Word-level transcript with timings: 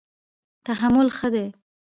تحمل 0.65 1.07
ښه 1.17 1.27
دی. 1.33 1.47